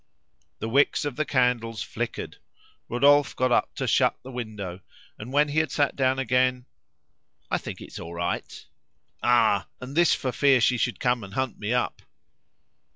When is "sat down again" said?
5.69-6.65